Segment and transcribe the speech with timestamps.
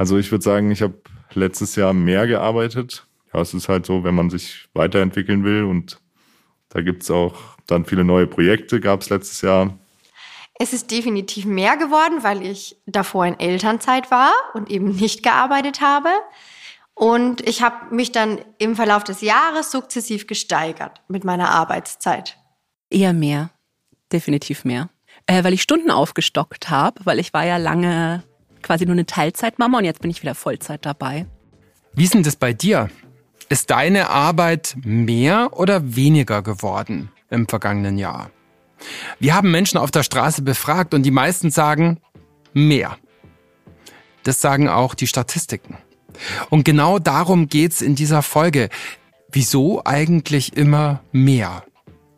[0.00, 0.94] Also ich würde sagen, ich habe
[1.34, 3.06] letztes Jahr mehr gearbeitet.
[3.34, 6.00] Ja, es ist halt so, wenn man sich weiterentwickeln will und
[6.70, 7.34] da gibt's auch
[7.66, 9.78] dann viele neue Projekte, gab es letztes Jahr.
[10.58, 15.82] Es ist definitiv mehr geworden, weil ich davor in Elternzeit war und eben nicht gearbeitet
[15.82, 16.08] habe.
[16.94, 22.38] Und ich habe mich dann im Verlauf des Jahres sukzessiv gesteigert mit meiner Arbeitszeit.
[22.88, 23.50] Eher mehr,
[24.10, 24.88] definitiv mehr.
[25.26, 28.22] Äh, weil ich Stunden aufgestockt habe, weil ich war ja lange
[28.62, 31.26] quasi nur eine Teilzeitmama und jetzt bin ich wieder Vollzeit dabei.
[31.94, 32.88] Wie ist denn das bei dir?
[33.48, 38.30] Ist deine Arbeit mehr oder weniger geworden im vergangenen Jahr?
[39.18, 42.00] Wir haben Menschen auf der Straße befragt und die meisten sagen
[42.52, 42.96] mehr.
[44.22, 45.78] Das sagen auch die Statistiken.
[46.48, 48.68] Und genau darum geht's in dieser Folge.
[49.32, 51.64] Wieso eigentlich immer mehr?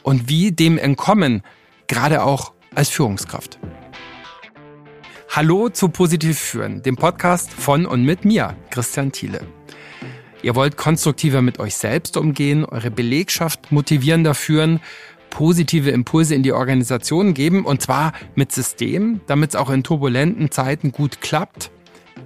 [0.02, 1.42] Und wie dem entkommen,
[1.86, 3.58] gerade auch als Führungskraft.
[5.34, 9.40] Hallo zu Positiv führen, dem Podcast von und mit mir, Christian Thiele.
[10.42, 14.78] Ihr wollt konstruktiver mit euch selbst umgehen, eure Belegschaft motivierender führen,
[15.30, 20.50] positive Impulse in die Organisation geben und zwar mit System, damit es auch in turbulenten
[20.50, 21.70] Zeiten gut klappt.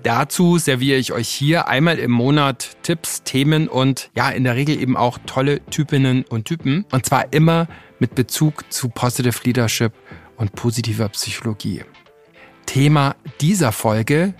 [0.02, 4.82] Dazu serviere ich euch hier einmal im Monat Tipps, Themen und ja, in der Regel
[4.82, 6.84] eben auch tolle Typinnen und Typen.
[6.90, 7.68] Und zwar immer
[8.00, 9.92] mit Bezug zu Positive Leadership
[10.36, 11.84] und positiver Psychologie.
[12.76, 14.34] Thema dieser Folge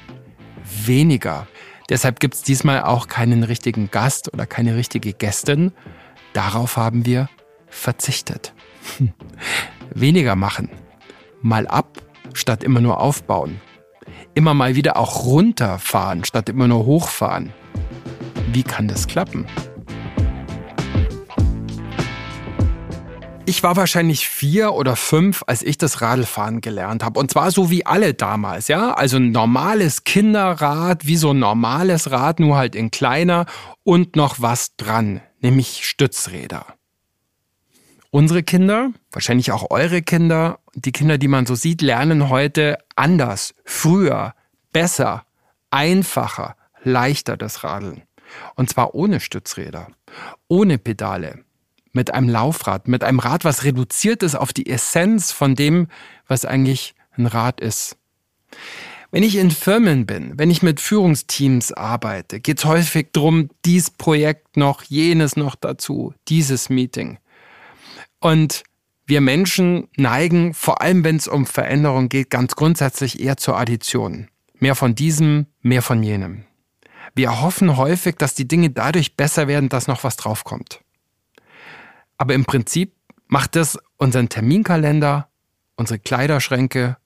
[0.84, 1.47] weniger.
[1.89, 5.73] Deshalb gibt es diesmal auch keinen richtigen Gast oder keine richtige Gästin.
[6.34, 7.31] Darauf haben wir
[7.69, 8.53] verzichtet.
[9.95, 10.69] Weniger machen.
[11.41, 11.97] Mal ab,
[12.34, 13.59] statt immer nur aufbauen.
[14.34, 17.55] Immer mal wieder auch runterfahren, statt immer nur hochfahren.
[18.53, 19.47] Wie kann das klappen?
[23.48, 27.20] Ich war wahrscheinlich vier oder fünf, als ich das Radlfahren gelernt habe.
[27.20, 28.92] Und zwar so wie alle damals, ja.
[28.92, 33.47] Also ein normales Kinderrad, wie so ein normales Rad, nur halt in kleiner
[33.84, 36.67] und noch was dran, nämlich Stützräder.
[38.11, 43.55] Unsere Kinder, wahrscheinlich auch eure Kinder, die Kinder, die man so sieht, lernen heute anders,
[43.64, 44.35] früher,
[44.73, 45.24] besser,
[45.70, 48.02] einfacher, leichter das Radeln.
[48.56, 49.86] Und zwar ohne Stützräder,
[50.48, 51.45] ohne Pedale,
[51.96, 55.89] mit einem Laufrad, mit einem Rad, was reduziert ist auf die Essenz von dem,
[56.29, 57.96] was eigentlich ein Rad ist.
[59.11, 63.90] Wenn ich in Firmen bin, wenn ich mit Führungsteams arbeite, geht es häufig darum, dies
[63.90, 67.18] Projekt noch, jenes noch dazu, dieses Meeting.
[68.20, 68.62] Und
[69.06, 74.29] wir Menschen neigen, vor allem wenn es um Veränderung geht, ganz grundsätzlich eher zur Addition.
[74.58, 76.45] Mehr von diesem, mehr von jenem.
[77.14, 80.80] Wir hoffen häufig, dass die Dinge dadurch besser werden, dass noch was draufkommt.
[82.19, 82.95] Aber im Prinzip
[83.27, 85.29] macht es unseren Terminkalender,
[85.77, 86.97] unsere Kleiderschränke,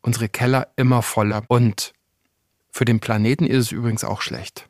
[0.00, 1.42] unsere Keller immer voller.
[1.48, 1.92] Und
[2.70, 4.68] für den Planeten ist es übrigens auch schlecht.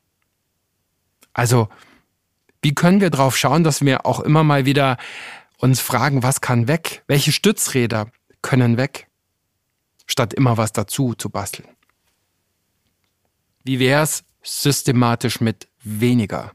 [1.32, 1.68] Also,
[2.62, 4.96] wie können wir darauf schauen, dass wir auch immer mal wieder
[5.58, 7.02] uns fragen, was kann weg?
[7.06, 8.10] Welche Stützräder
[8.42, 9.06] können weg?
[10.06, 11.68] Statt immer was dazu zu basteln.
[13.62, 16.52] Wie wäre es systematisch mit weniger?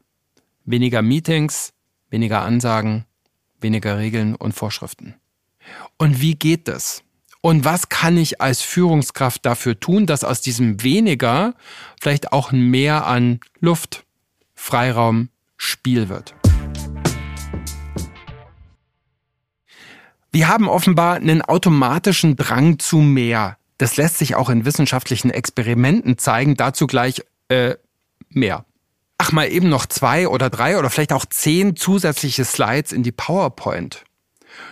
[0.66, 1.74] Weniger Meetings,
[2.10, 3.06] weniger Ansagen,
[3.64, 5.16] weniger Regeln und Vorschriften.
[5.98, 7.04] Und wie geht das?
[7.42, 11.56] Und was kann ich als Führungskraft dafür tun, dass aus diesem weniger
[12.00, 14.06] vielleicht auch ein Mehr an Luft,
[14.54, 16.36] Freiraum, Spiel wird?
[20.32, 23.58] Wir haben offenbar einen automatischen Drang zu mehr.
[23.78, 26.56] Das lässt sich auch in wissenschaftlichen Experimenten zeigen.
[26.56, 27.76] Dazu gleich äh,
[28.30, 28.66] mehr
[29.34, 34.04] mal eben noch zwei oder drei oder vielleicht auch zehn zusätzliche Slides in die PowerPoint.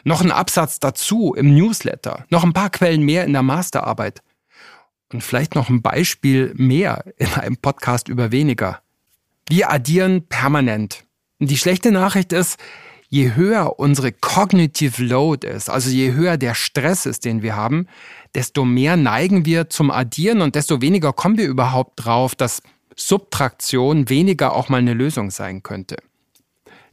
[0.04, 4.22] Noch ein Absatz dazu im Newsletter, noch ein paar Quellen mehr in der Masterarbeit
[5.12, 8.82] und vielleicht noch ein Beispiel mehr in einem Podcast über weniger.
[9.50, 11.04] Wir addieren permanent.
[11.40, 12.60] Und die schlechte Nachricht ist,
[13.10, 17.88] je höher unsere cognitive load ist, also je höher der Stress ist, den wir haben,
[18.34, 22.62] desto mehr neigen wir zum Addieren und desto weniger kommen wir überhaupt drauf, dass
[23.08, 25.98] Subtraktion weniger auch mal eine Lösung sein könnte.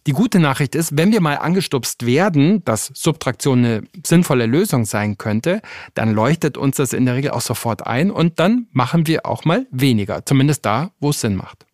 [0.07, 5.19] Die gute Nachricht ist, wenn wir mal angestupst werden, dass Subtraktion eine sinnvolle Lösung sein
[5.19, 5.61] könnte,
[5.93, 9.45] dann leuchtet uns das in der Regel auch sofort ein und dann machen wir auch
[9.45, 11.67] mal weniger, zumindest da, wo es Sinn macht.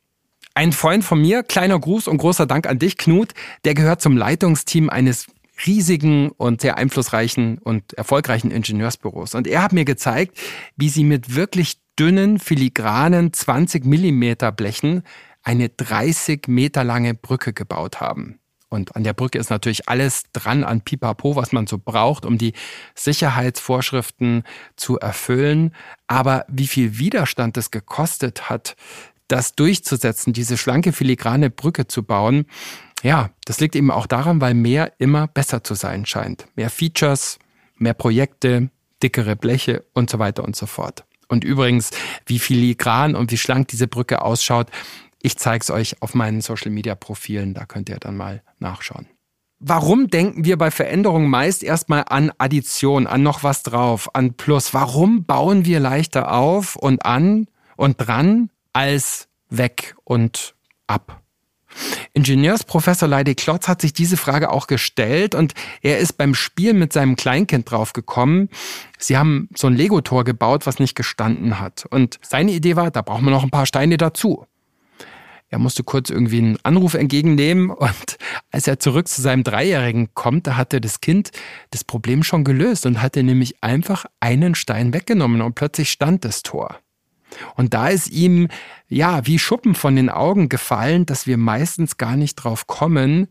[0.54, 3.34] Ein Freund von mir, kleiner Gruß und großer Dank an dich, Knut,
[3.64, 5.26] der gehört zum Leitungsteam eines
[5.66, 9.34] riesigen und sehr einflussreichen und erfolgreichen Ingenieursbüros.
[9.34, 10.38] Und er hat mir gezeigt,
[10.76, 15.02] wie sie mit wirklich dünnen, filigranen 20 Millimeter Blechen
[15.42, 18.40] eine 30 Meter lange Brücke gebaut haben.
[18.70, 22.38] Und an der Brücke ist natürlich alles dran an Pipapo, was man so braucht, um
[22.38, 22.54] die
[22.96, 24.42] Sicherheitsvorschriften
[24.74, 25.72] zu erfüllen.
[26.08, 28.74] Aber wie viel Widerstand es gekostet hat,
[29.28, 32.46] das durchzusetzen, diese schlanke filigrane Brücke zu bauen,
[33.04, 36.46] ja, das liegt eben auch daran, weil mehr immer besser zu sein scheint.
[36.56, 37.38] Mehr Features,
[37.76, 38.70] mehr Projekte,
[39.02, 41.04] dickere Bleche und so weiter und so fort.
[41.28, 41.90] Und übrigens,
[42.24, 44.68] wie filigran und wie schlank diese Brücke ausschaut,
[45.20, 49.06] ich zeige es euch auf meinen Social-Media-Profilen, da könnt ihr dann mal nachschauen.
[49.58, 54.72] Warum denken wir bei Veränderungen meist erstmal an Addition, an noch was drauf, an Plus?
[54.72, 60.54] Warum bauen wir leichter auf und an und dran als weg und
[60.86, 61.23] ab?
[62.12, 66.92] Ingenieursprofessor Leide Klotz hat sich diese Frage auch gestellt und er ist beim Spiel mit
[66.92, 68.48] seinem Kleinkind draufgekommen.
[68.98, 71.86] Sie haben so ein Lego-Tor gebaut, was nicht gestanden hat.
[71.90, 74.46] Und seine Idee war, da brauchen wir noch ein paar Steine dazu.
[75.54, 78.16] Er musste kurz irgendwie einen Anruf entgegennehmen und
[78.50, 81.30] als er zurück zu seinem Dreijährigen kommt, da hatte das Kind
[81.70, 86.42] das Problem schon gelöst und hatte nämlich einfach einen Stein weggenommen und plötzlich stand das
[86.42, 86.80] Tor.
[87.56, 88.48] Und da ist ihm,
[88.88, 93.28] ja, wie Schuppen von den Augen gefallen, dass wir meistens gar nicht drauf kommen,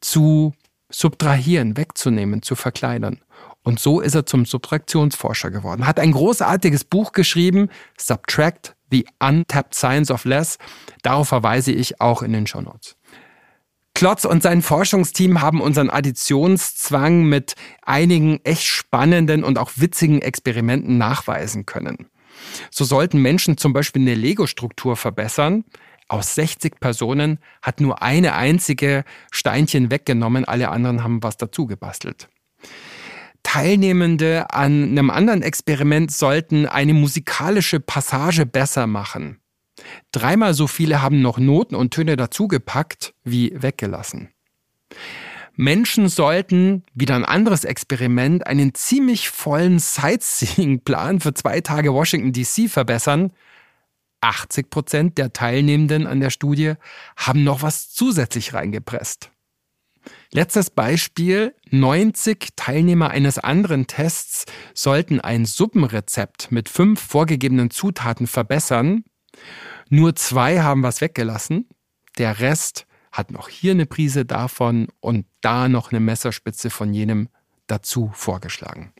[0.00, 0.54] zu
[0.90, 3.20] subtrahieren, wegzunehmen, zu verkleinern.
[3.62, 5.86] Und so ist er zum Subtraktionsforscher geworden.
[5.86, 10.58] Hat ein großartiges Buch geschrieben, Subtract, The Untapped Science of Less.
[11.02, 12.96] Darauf verweise ich auch in den Show Notes.
[13.94, 20.96] Klotz und sein Forschungsteam haben unseren Additionszwang mit einigen echt spannenden und auch witzigen Experimenten
[20.96, 22.08] nachweisen können.
[22.70, 25.64] So sollten Menschen zum Beispiel eine Lego-Struktur verbessern.
[26.08, 32.28] Aus 60 Personen hat nur eine einzige Steinchen weggenommen, alle anderen haben was dazu gebastelt.
[33.42, 39.40] Teilnehmende an einem anderen Experiment sollten eine musikalische Passage besser machen.
[40.12, 44.30] Dreimal so viele haben noch Noten und Töne dazugepackt wie weggelassen.
[45.60, 52.70] Menschen sollten, wieder ein anderes Experiment, einen ziemlich vollen Sightseeing-Plan für zwei Tage Washington DC
[52.70, 53.30] verbessern.
[54.22, 56.74] 80 Prozent der Teilnehmenden an der Studie
[57.14, 59.30] haben noch was zusätzlich reingepresst.
[60.32, 61.54] Letztes Beispiel.
[61.70, 69.04] 90 Teilnehmer eines anderen Tests sollten ein Suppenrezept mit fünf vorgegebenen Zutaten verbessern.
[69.90, 71.68] Nur zwei haben was weggelassen.
[72.16, 77.28] Der Rest hat noch hier eine Prise davon und da noch eine Messerspitze von jenem
[77.66, 78.92] dazu vorgeschlagen.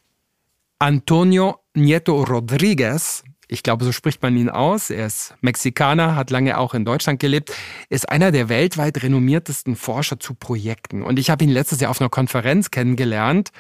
[0.79, 6.57] Antonio Nieto Rodriguez, ich glaube, so spricht man ihn aus, er ist Mexikaner, hat lange
[6.57, 7.53] auch in Deutschland gelebt,
[7.89, 11.03] ist einer der weltweit renommiertesten Forscher zu Projekten.
[11.03, 13.51] Und ich habe ihn letztes Jahr auf einer Konferenz kennengelernt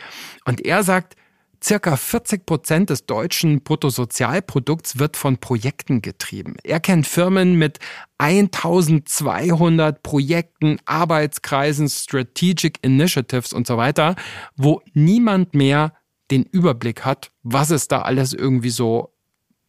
[0.44, 1.16] und er sagt,
[1.62, 6.56] Circa 40 Prozent des deutschen Bruttosozialprodukts wird von Projekten getrieben.
[6.64, 7.78] Er kennt Firmen mit
[8.16, 14.16] 1200 Projekten, Arbeitskreisen, Strategic Initiatives und so weiter,
[14.56, 15.92] wo niemand mehr
[16.30, 19.12] den Überblick hat, was es da alles irgendwie so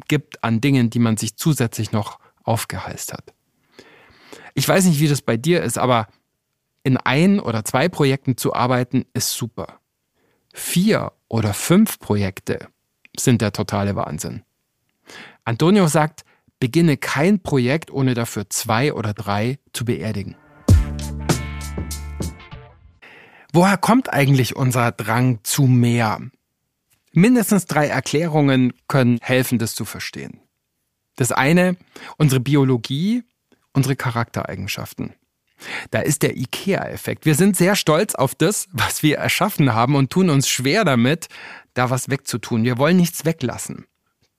[0.08, 3.34] gibt an Dingen, die man sich zusätzlich noch aufgeheißt hat.
[4.54, 6.08] Ich weiß nicht, wie das bei dir ist, aber
[6.84, 9.81] in ein oder zwei Projekten zu arbeiten ist super.
[10.54, 12.68] Vier oder fünf Projekte
[13.18, 14.44] sind der totale Wahnsinn.
[15.44, 16.24] Antonio sagt,
[16.60, 20.36] beginne kein Projekt, ohne dafür zwei oder drei zu beerdigen.
[23.54, 26.22] Woher kommt eigentlich unser Drang zu mehr?
[27.12, 30.40] Mindestens drei Erklärungen können helfen, das zu verstehen.
[31.18, 31.76] Das eine,
[32.18, 33.24] unsere Biologie,
[33.74, 35.14] unsere Charaktereigenschaften.
[35.92, 37.26] Da ist der IKEA-Effekt.
[37.26, 41.28] Wir sind sehr stolz auf das, was wir erschaffen haben und tun uns schwer damit,
[41.74, 42.64] da was wegzutun.
[42.64, 43.86] Wir wollen nichts weglassen.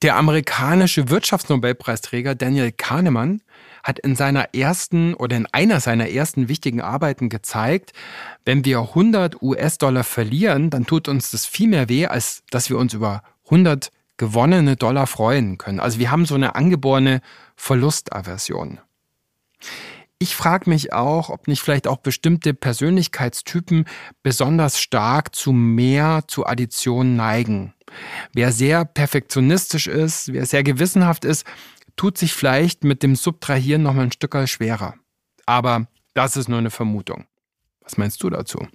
[0.03, 3.41] Der amerikanische Wirtschaftsnobelpreisträger Daniel Kahnemann
[3.85, 7.93] hat in seiner ersten oder in einer seiner ersten wichtigen Arbeiten gezeigt,
[8.45, 12.79] wenn wir 100 US-Dollar verlieren, dann tut uns das viel mehr weh, als dass wir
[12.79, 15.81] uns über 100 gewonnene Dollar freuen können.
[15.81, 17.21] Also wir haben so eine angeborene
[17.57, 18.81] Verlustaversion.
[20.23, 23.87] Ich frage mich auch, ob nicht vielleicht auch bestimmte Persönlichkeitstypen
[24.23, 27.75] besonders stark zu mehr, zu Addition neigen.
[28.33, 31.45] Wer sehr perfektionistisch ist, wer sehr gewissenhaft ist,
[31.97, 34.95] tut sich vielleicht mit dem Subtrahieren noch mal ein Stück schwerer.
[35.45, 37.27] Aber das ist nur eine Vermutung.
[37.81, 38.69] Was meinst du dazu?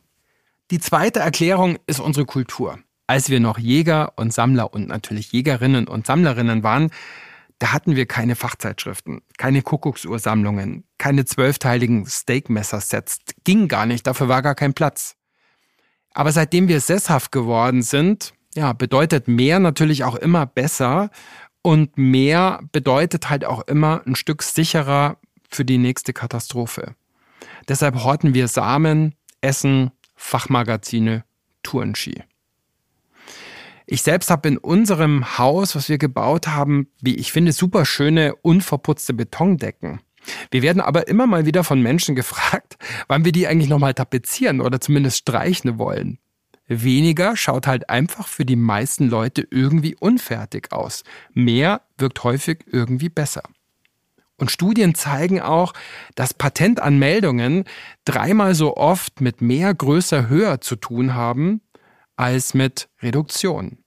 [0.69, 2.77] Die zweite Erklärung ist unsere Kultur.
[3.07, 6.91] Als wir noch Jäger und Sammler und natürlich Jägerinnen und Sammlerinnen waren,
[7.59, 13.19] da hatten wir keine Fachzeitschriften, keine Kuckucksuhrsammlungen, keine zwölfteiligen Steakmesser-Sets.
[13.43, 15.15] Ging gar nicht, dafür war gar kein Platz.
[16.13, 21.09] Aber seitdem wir sesshaft geworden sind, ja, bedeutet mehr natürlich auch immer besser
[21.61, 25.17] und mehr bedeutet halt auch immer ein Stück sicherer
[25.49, 26.95] für die nächste Katastrophe.
[27.67, 31.23] Deshalb horten wir Samen, Essen, Fachmagazine,
[31.63, 32.23] Tourenski.
[33.89, 38.35] Ich selbst habe in unserem Haus, was wir gebaut haben, wie ich finde, super schöne,
[38.35, 40.01] unverputzte Betondecken.
[40.51, 42.77] Wir werden aber immer mal wieder von Menschen gefragt,
[43.07, 46.19] wann wir die eigentlich nochmal tapezieren oder zumindest streichen wollen.
[46.67, 51.05] Weniger schaut halt einfach für die meisten Leute irgendwie unfertig aus.
[51.33, 53.43] Mehr wirkt häufig irgendwie besser.
[54.35, 55.71] Und Studien zeigen auch,
[56.13, 57.63] dass Patentanmeldungen
[58.03, 61.61] dreimal so oft mit mehr, größer, höher zu tun haben
[62.17, 63.77] als mit Reduktion.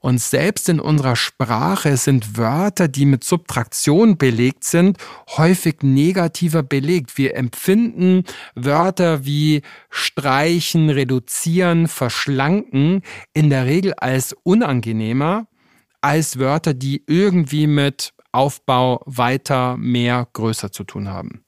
[0.00, 4.98] Und selbst in unserer Sprache sind Wörter, die mit Subtraktion belegt sind,
[5.36, 7.16] häufig negativer belegt.
[7.16, 8.24] Wir empfinden
[8.56, 13.02] Wörter wie streichen, reduzieren, verschlanken
[13.32, 15.46] in der Regel als unangenehmer
[16.02, 21.44] als Wörter, die irgendwie mit Aufbau weiter, mehr, größer zu tun haben.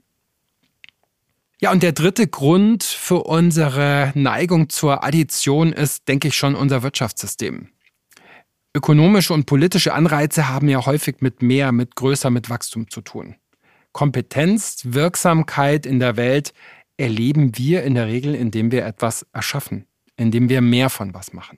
[1.64, 6.82] Ja, und der dritte Grund für unsere Neigung zur Addition ist, denke ich, schon unser
[6.82, 7.70] Wirtschaftssystem.
[8.76, 13.36] Ökonomische und politische Anreize haben ja häufig mit mehr, mit größer, mit Wachstum zu tun.
[13.92, 16.52] Kompetenz, Wirksamkeit in der Welt
[16.98, 19.86] erleben wir in der Regel, indem wir etwas erschaffen,
[20.18, 21.56] indem wir mehr von was machen.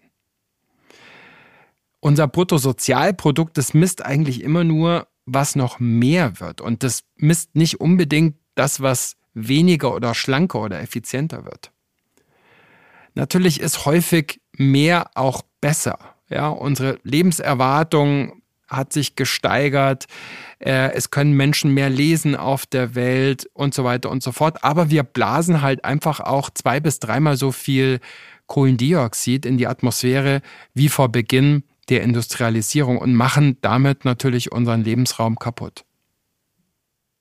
[1.98, 6.60] Unser Bruttosozialprodukt, das misst eigentlich immer nur, was noch mehr wird.
[6.60, 11.70] Und das misst nicht unbedingt das, was weniger oder schlanker oder effizienter wird.
[13.14, 15.98] Natürlich ist häufig mehr auch besser.
[16.28, 20.06] Ja, unsere Lebenserwartung hat sich gesteigert.
[20.58, 24.64] Äh, es können Menschen mehr lesen auf der Welt und so weiter und so fort.
[24.64, 28.00] Aber wir blasen halt einfach auch zwei bis dreimal so viel
[28.46, 30.42] Kohlendioxid in die Atmosphäre
[30.74, 35.85] wie vor Beginn der Industrialisierung und machen damit natürlich unseren Lebensraum kaputt.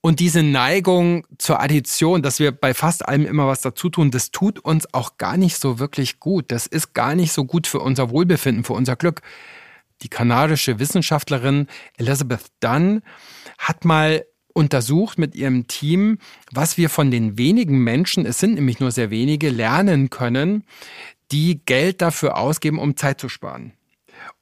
[0.05, 4.29] Und diese Neigung zur Addition, dass wir bei fast allem immer was dazu tun, das
[4.29, 6.51] tut uns auch gar nicht so wirklich gut.
[6.51, 9.21] Das ist gar nicht so gut für unser Wohlbefinden, für unser Glück.
[10.03, 11.65] Die kanadische Wissenschaftlerin
[11.97, 13.01] Elizabeth Dunn
[13.57, 16.19] hat mal untersucht mit ihrem Team,
[16.51, 20.65] was wir von den wenigen Menschen, es sind nämlich nur sehr wenige, lernen können,
[21.31, 23.73] die Geld dafür ausgeben, um Zeit zu sparen.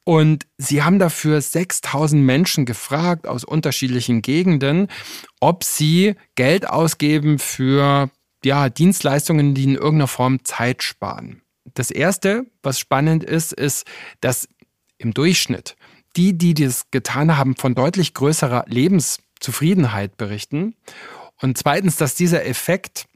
[0.04, 4.88] Und sie haben dafür 6000 Menschen gefragt aus unterschiedlichen Gegenden,
[5.40, 8.10] ob sie Geld ausgeben für
[8.44, 11.42] ja, Dienstleistungen, die in irgendeiner Form Zeit sparen.
[11.72, 13.86] Das erste, was spannend ist, ist,
[14.20, 14.48] dass
[14.98, 15.76] im Durchschnitt
[16.16, 20.76] die, die das getan haben, von deutlich größerer Lebenszufriedenheit berichten.
[21.40, 23.06] Und zweitens, dass dieser Effekt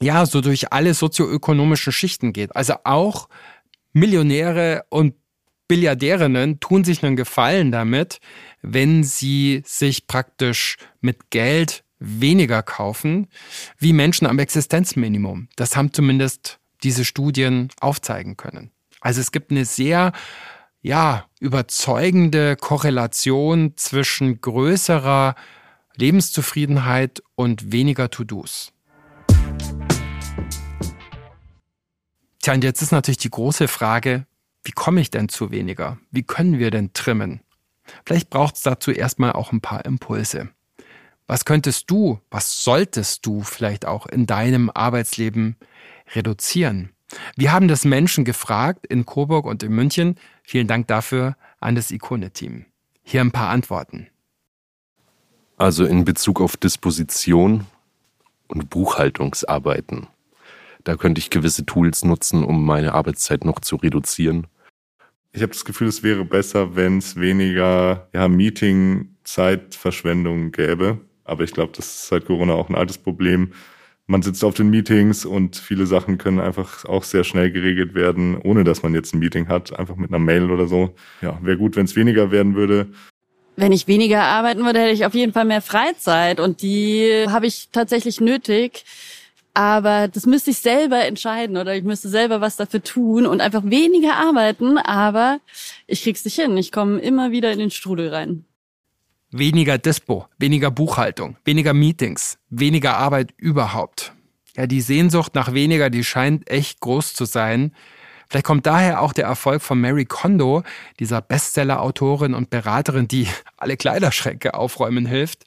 [0.00, 2.54] ja so durch alle sozioökonomischen Schichten geht.
[2.54, 3.28] Also auch
[3.92, 5.14] Millionäre und
[5.68, 8.20] Billiardärinnen tun sich einen Gefallen damit,
[8.60, 13.28] wenn sie sich praktisch mit Geld weniger kaufen,
[13.78, 15.48] wie Menschen am Existenzminimum.
[15.56, 18.72] Das haben zumindest diese Studien aufzeigen können.
[19.00, 20.12] Also es gibt eine sehr
[20.80, 25.36] ja, überzeugende Korrelation zwischen größerer
[25.96, 28.72] Lebenszufriedenheit und weniger To-Dos.
[32.40, 34.26] Tja, und jetzt ist natürlich die große Frage,
[34.64, 35.98] wie komme ich denn zu weniger?
[36.10, 37.40] Wie können wir denn trimmen?
[38.04, 40.48] Vielleicht braucht es dazu erstmal auch ein paar Impulse.
[41.26, 45.56] Was könntest du, was solltest du vielleicht auch in deinem Arbeitsleben
[46.14, 46.90] reduzieren?
[47.36, 50.16] Wir haben das Menschen gefragt in Coburg und in München.
[50.42, 52.66] Vielen Dank dafür an das Ikone-Team.
[53.02, 54.08] Hier ein paar Antworten.
[55.56, 57.66] Also in Bezug auf Disposition
[58.48, 60.08] und Buchhaltungsarbeiten.
[60.84, 64.48] Da könnte ich gewisse Tools nutzen, um meine Arbeitszeit noch zu reduzieren.
[65.32, 71.00] Ich habe das Gefühl, es wäre besser, wenn es weniger ja, Meeting-Zeitverschwendung gäbe.
[71.24, 73.52] Aber ich glaube, das ist seit Corona auch ein altes Problem.
[74.06, 78.36] Man sitzt auf den Meetings und viele Sachen können einfach auch sehr schnell geregelt werden,
[78.36, 80.94] ohne dass man jetzt ein Meeting hat, einfach mit einer Mail oder so.
[81.22, 82.88] Ja, wäre gut, wenn es weniger werden würde.
[83.56, 87.46] Wenn ich weniger arbeiten würde, hätte ich auf jeden Fall mehr Freizeit und die habe
[87.46, 88.84] ich tatsächlich nötig.
[89.54, 93.64] Aber das müsste ich selber entscheiden oder ich müsste selber was dafür tun und einfach
[93.64, 94.78] weniger arbeiten.
[94.78, 95.40] Aber
[95.86, 96.56] ich krieg's nicht hin.
[96.56, 98.44] Ich komme immer wieder in den Strudel rein.
[99.30, 104.12] Weniger Dispo, weniger Buchhaltung, weniger Meetings, weniger Arbeit überhaupt.
[104.56, 107.72] Ja, die Sehnsucht nach weniger, die scheint echt groß zu sein.
[108.28, 110.62] Vielleicht kommt daher auch der Erfolg von Mary Kondo,
[110.98, 115.44] dieser Bestseller-Autorin und Beraterin, die alle Kleiderschränke aufräumen hilft.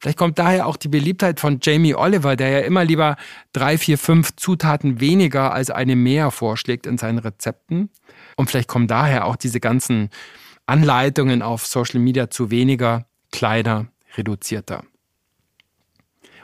[0.00, 3.16] Vielleicht kommt daher auch die Beliebtheit von Jamie Oliver, der ja immer lieber
[3.52, 7.90] drei, vier, fünf Zutaten weniger als eine mehr vorschlägt in seinen Rezepten.
[8.36, 10.10] Und vielleicht kommen daher auch diese ganzen
[10.66, 13.86] Anleitungen auf Social Media zu weniger, kleiner,
[14.16, 14.84] reduzierter.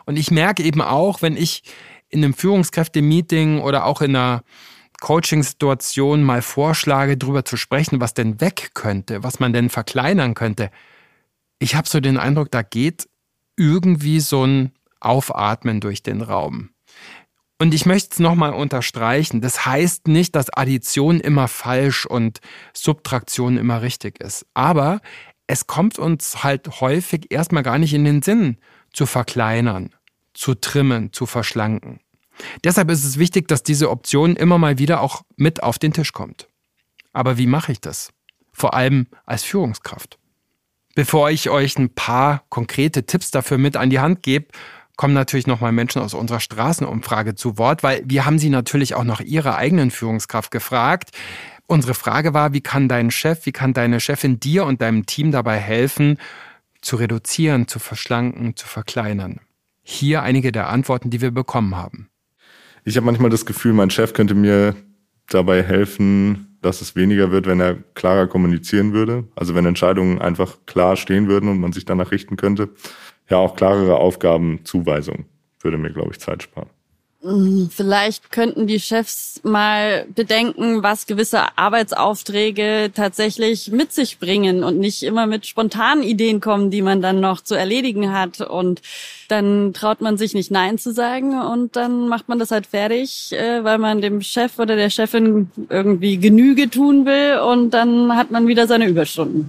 [0.06, 1.62] Und ich merke eben auch, wenn ich
[2.08, 4.42] in einem Führungskräfte-Meeting oder auch in einer
[5.00, 10.70] Coaching-Situation mal vorschlage, darüber zu sprechen, was denn weg könnte, was man denn verkleinern könnte,
[11.58, 13.08] ich habe so den Eindruck, da geht
[13.56, 16.70] irgendwie so ein Aufatmen durch den Raum.
[17.58, 19.40] Und ich möchte es nochmal unterstreichen.
[19.40, 22.40] Das heißt nicht, dass Addition immer falsch und
[22.72, 24.46] Subtraktion immer richtig ist.
[24.54, 25.00] Aber
[25.46, 28.58] es kommt uns halt häufig erstmal gar nicht in den Sinn,
[28.92, 29.94] zu verkleinern,
[30.32, 32.00] zu trimmen, zu verschlanken.
[32.64, 36.12] Deshalb ist es wichtig, dass diese Option immer mal wieder auch mit auf den Tisch
[36.12, 36.48] kommt.
[37.12, 38.12] Aber wie mache ich das?
[38.52, 40.18] Vor allem als Führungskraft.
[40.94, 44.46] Bevor ich euch ein paar konkrete Tipps dafür mit an die Hand gebe,
[44.96, 49.04] kommen natürlich nochmal Menschen aus unserer Straßenumfrage zu Wort, weil wir haben sie natürlich auch
[49.04, 51.10] nach ihrer eigenen Führungskraft gefragt.
[51.66, 55.32] Unsere Frage war, wie kann dein Chef, wie kann deine Chefin dir und deinem Team
[55.32, 56.18] dabei helfen,
[56.80, 59.40] zu reduzieren, zu verschlanken, zu verkleinern?
[59.82, 62.08] Hier einige der Antworten, die wir bekommen haben.
[62.84, 64.76] Ich habe manchmal das Gefühl, mein Chef könnte mir
[65.28, 69.24] dabei helfen, dass es weniger wird, wenn er klarer kommunizieren würde.
[69.36, 72.70] Also wenn Entscheidungen einfach klar stehen würden und man sich danach richten könnte.
[73.28, 75.26] Ja, auch klarere Aufgabenzuweisung
[75.60, 76.68] würde mir, glaube ich, Zeit sparen.
[77.24, 84.78] Hm, vielleicht könnten die Chefs mal bedenken, was gewisse Arbeitsaufträge tatsächlich mit sich bringen und
[84.78, 88.42] nicht immer mit spontanen Ideen kommen, die man dann noch zu erledigen hat.
[88.42, 88.82] Und
[89.28, 93.32] dann traut man sich nicht Nein zu sagen und dann macht man das halt fertig,
[93.32, 98.30] äh, weil man dem Chef oder der Chefin irgendwie Genüge tun will und dann hat
[98.32, 99.48] man wieder seine Überstunden.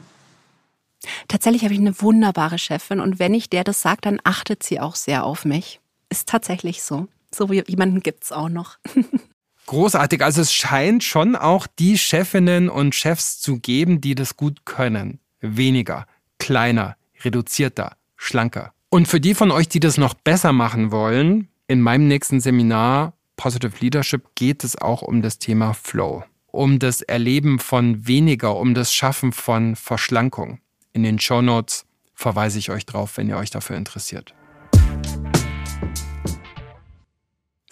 [1.28, 4.80] Tatsächlich habe ich eine wunderbare Chefin und wenn ich der das sage, dann achtet sie
[4.80, 5.82] auch sehr auf mich.
[6.10, 7.10] Ist tatsächlich so.
[7.34, 8.78] So jemanden gibt es auch noch.
[9.68, 10.24] Großartig.
[10.24, 15.20] Also es scheint schon auch die Chefinnen und Chefs zu geben, die das gut können.
[15.42, 16.06] Weniger,
[16.40, 18.74] kleiner, reduzierter, schlanker.
[18.90, 23.14] Und für die von euch, die das noch besser machen wollen, in meinem nächsten Seminar
[23.38, 28.74] Positive Leadership geht es auch um das Thema Flow, um das Erleben von weniger, um
[28.74, 30.60] das Schaffen von Verschlankung.
[30.94, 34.34] In den Show Notes verweise ich euch drauf, wenn ihr euch dafür interessiert.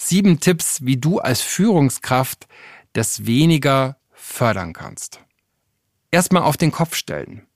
[0.05, 2.47] Sieben Tipps, wie du als Führungskraft
[2.91, 5.21] das weniger fördern kannst.
[6.11, 7.47] Erstmal auf den Kopf stellen.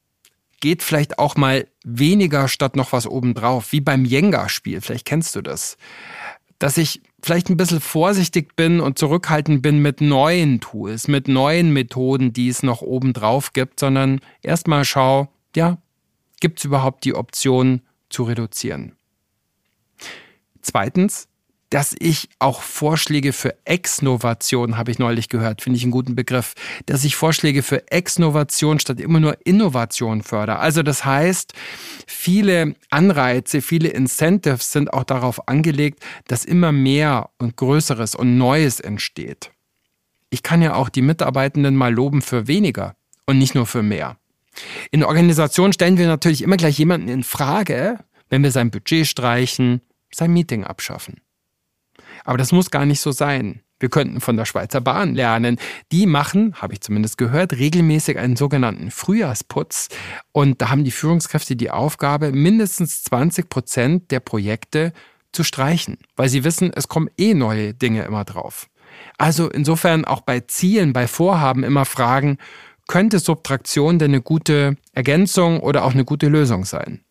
[0.62, 5.42] Geht vielleicht auch mal weniger statt noch was obendrauf, wie beim Jenga-Spiel, vielleicht kennst du
[5.42, 5.78] das.
[6.58, 11.74] Dass ich vielleicht ein bisschen vorsichtig bin und zurückhaltend bin mit neuen Tools, mit neuen
[11.74, 15.80] Methoden, die es noch obendrauf gibt, sondern erstmal schau, ja,
[16.40, 18.96] gibt es überhaupt die Option zu reduzieren?
[20.62, 21.28] Zweitens,
[21.70, 26.54] dass ich auch Vorschläge für Exnovation, habe ich neulich gehört, finde ich einen guten Begriff,
[26.86, 30.60] dass ich Vorschläge für Exnovation statt immer nur Innovation fördere.
[30.60, 31.54] Also das heißt,
[32.06, 38.80] viele Anreize, viele Incentives sind auch darauf angelegt, dass immer mehr und Größeres und Neues
[38.80, 39.52] entsteht.
[40.30, 44.18] Ich kann ja auch die Mitarbeitenden mal loben für weniger und nicht nur für mehr.
[44.92, 48.00] In Organisationen stellen wir natürlich immer gleich jemanden in Frage,
[48.30, 51.22] wenn wir sein Budget streichen, sein Meeting abschaffen.
[52.28, 53.62] Aber das muss gar nicht so sein.
[53.80, 55.58] Wir könnten von der Schweizer Bahn lernen.
[55.94, 59.88] Die machen, habe ich zumindest gehört, regelmäßig einen sogenannten Frühjahrsputz.
[60.34, 64.92] Und da haben die Führungskräfte die Aufgabe, mindestens 20 Prozent der Projekte
[65.32, 68.68] zu streichen, weil sie wissen, es kommen eh neue Dinge immer drauf.
[69.18, 72.40] Also insofern auch bei Zielen, bei Vorhaben immer fragen,
[72.90, 77.06] könnte Subtraktion denn eine gute Ergänzung oder auch eine gute Lösung sein?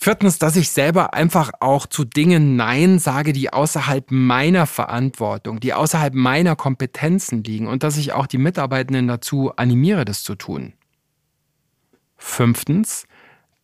[0.00, 5.74] Viertens, dass ich selber einfach auch zu Dingen Nein sage, die außerhalb meiner Verantwortung, die
[5.74, 10.74] außerhalb meiner Kompetenzen liegen und dass ich auch die Mitarbeitenden dazu animiere, das zu tun.
[12.16, 13.06] Fünftens,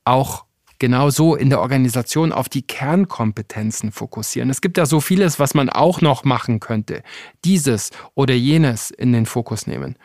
[0.05, 0.45] auch
[0.81, 4.51] genau so in der Organisation auf die Kernkompetenzen fokussieren.
[4.51, 7.05] Es gibt ja so vieles, was man auch noch machen könnte.
[7.45, 9.97] Dieses oder jenes in den Fokus nehmen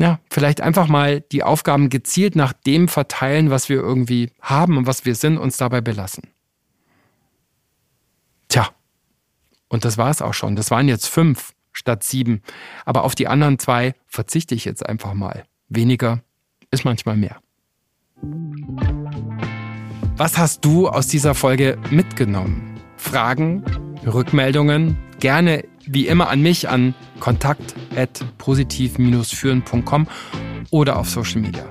[0.00, 4.86] ja, vielleicht einfach mal die Aufgaben gezielt nach dem verteilen, was wir irgendwie haben und
[4.86, 6.24] was wir sind, uns dabei belassen.
[8.48, 8.70] Tja,
[9.68, 10.56] und das war es auch schon.
[10.56, 12.40] Das waren jetzt fünf statt sieben.
[12.86, 15.44] Aber auf die anderen zwei verzichte ich jetzt einfach mal.
[15.68, 16.22] Weniger
[16.70, 17.36] ist manchmal mehr.
[20.16, 22.80] Was hast du aus dieser Folge mitgenommen?
[22.96, 23.64] Fragen,
[24.06, 24.96] Rückmeldungen?
[25.20, 30.06] Gerne wie immer an mich an kontakt.positiv-führen.com
[30.70, 31.64] oder auf Social Media.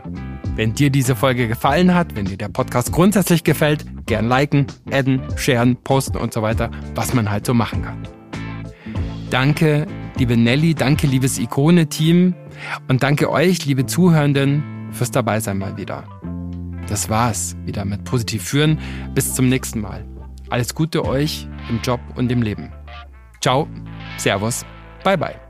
[0.55, 5.21] Wenn dir diese Folge gefallen hat, wenn dir der Podcast grundsätzlich gefällt, gern liken, adden,
[5.37, 8.05] sharen, posten und so weiter, was man halt so machen kann.
[9.29, 12.35] Danke, liebe Nelly, danke, liebes Ikone-Team
[12.87, 16.03] und danke euch, liebe Zuhörenden, fürs Dabeisein mal wieder.
[16.89, 18.79] Das war's wieder mit Positiv führen.
[19.13, 20.03] Bis zum nächsten Mal.
[20.49, 22.71] Alles Gute euch im Job und im Leben.
[23.41, 23.67] Ciao,
[24.19, 24.63] Servus,
[25.03, 25.48] bye bye.